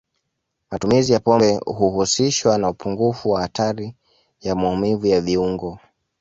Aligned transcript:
Matumizi 0.69 1.13
ya 1.13 1.19
pombe 1.19 1.57
huhusishwa 1.65 2.57
na 2.57 2.69
upungufu 2.69 3.29
wa 3.29 3.41
hatari 3.41 3.95
ya 4.41 4.55
maumivu 4.55 5.07
ya 5.07 5.21
viungo. 5.21 5.79